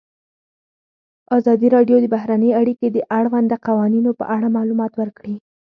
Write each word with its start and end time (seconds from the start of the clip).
ازادي 1.37 1.67
راډیو 1.75 1.97
د 2.01 2.05
بهرنۍ 2.15 2.51
اړیکې 2.61 2.87
د 2.91 2.97
اړونده 3.17 3.55
قوانینو 3.67 4.11
په 4.19 4.25
اړه 4.35 4.47
معلومات 4.57 4.93
ورکړي. 5.01 5.35